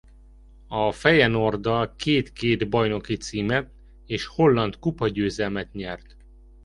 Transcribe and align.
A 0.67 0.91
Feyenoorddal 0.91 1.95
két-két 1.95 2.69
bajnoki 2.69 3.17
címet 3.17 3.69
és 4.05 4.25
holland 4.25 4.79
kupa-győzelmet 4.79 5.73
nyert. 5.73 6.15